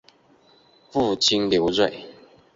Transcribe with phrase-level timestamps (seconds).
[0.91, 2.07] 父亲刘锐。